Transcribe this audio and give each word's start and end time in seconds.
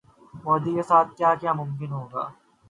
مودی 0.43 0.71
کے 0.75 0.83
ساتھ 0.89 1.09
کیا 1.17 1.29
یہ 1.41 1.51
ممکن 1.59 1.91
ہوگا؟ 1.97 2.23